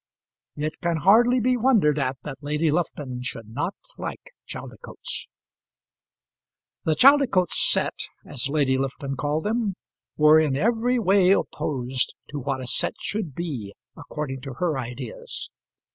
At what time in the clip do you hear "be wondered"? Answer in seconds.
1.39-1.99